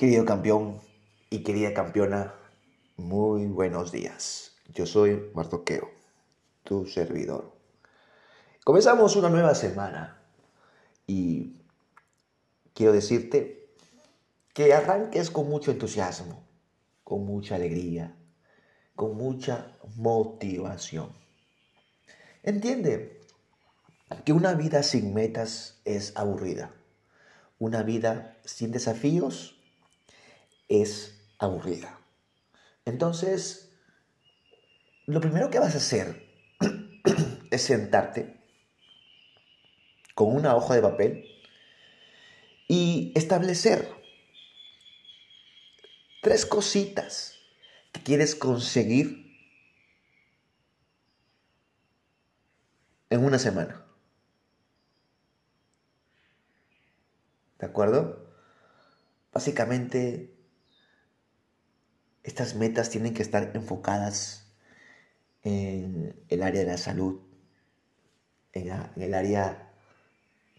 [0.00, 0.80] Querido campeón
[1.28, 2.34] y querida campeona,
[2.96, 4.52] muy buenos días.
[4.72, 5.90] Yo soy Martoqueo,
[6.64, 7.52] tu servidor.
[8.64, 10.22] Comenzamos una nueva semana
[11.06, 11.60] y
[12.72, 13.74] quiero decirte
[14.54, 16.44] que arranques con mucho entusiasmo,
[17.04, 18.16] con mucha alegría,
[18.96, 21.10] con mucha motivación.
[22.42, 23.20] Entiende
[24.24, 26.72] que una vida sin metas es aburrida.
[27.58, 29.59] Una vida sin desafíos
[30.70, 32.00] es aburrida.
[32.86, 33.72] Entonces,
[35.06, 36.24] lo primero que vas a hacer
[37.50, 38.40] es sentarte
[40.14, 41.24] con una hoja de papel
[42.68, 43.88] y establecer
[46.22, 47.34] tres cositas
[47.92, 49.26] que quieres conseguir
[53.10, 53.84] en una semana.
[57.58, 58.30] ¿De acuerdo?
[59.32, 60.39] Básicamente
[62.22, 64.46] estas metas tienen que estar enfocadas
[65.42, 67.20] en el área de la salud,
[68.52, 69.72] en, el área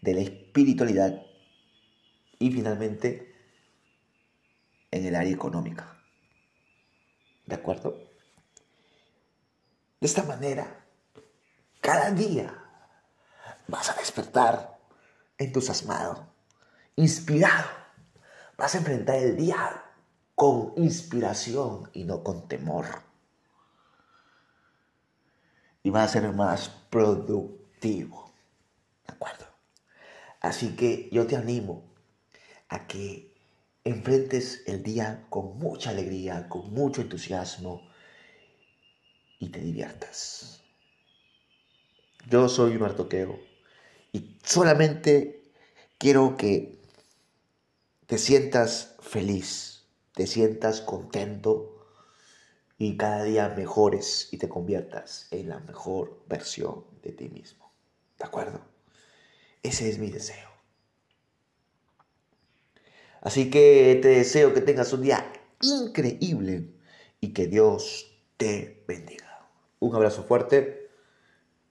[0.00, 1.22] de la espiritualidad
[2.38, 3.34] y finalmente
[4.90, 5.96] en el área económica.
[7.46, 8.10] ¿De acuerdo?
[10.00, 10.84] De esta manera,
[11.80, 12.58] cada día
[13.68, 14.78] vas a despertar
[15.38, 16.34] entusiasmado,
[16.96, 17.68] inspirado.
[18.56, 19.91] Vas a enfrentar el día
[20.34, 22.86] con inspiración y no con temor.
[25.82, 28.32] Y va a ser más productivo.
[29.06, 29.46] ¿De acuerdo?
[30.40, 31.84] Así que yo te animo
[32.68, 33.32] a que
[33.84, 37.88] enfrentes el día con mucha alegría, con mucho entusiasmo
[39.38, 40.62] y te diviertas.
[42.28, 43.40] Yo soy Martoqueo
[44.12, 45.52] y solamente
[45.98, 46.80] quiero que
[48.06, 49.71] te sientas feliz
[50.14, 51.86] te sientas contento
[52.78, 57.72] y cada día mejores y te conviertas en la mejor versión de ti mismo.
[58.18, 58.60] ¿De acuerdo?
[59.62, 60.48] Ese es mi deseo.
[63.20, 66.72] Así que te deseo que tengas un día increíble
[67.20, 69.48] y que Dios te bendiga.
[69.78, 70.90] Un abrazo fuerte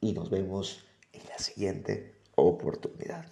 [0.00, 3.26] y nos vemos en la siguiente oportunidad.